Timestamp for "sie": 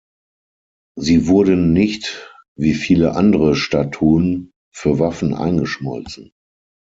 0.97-1.27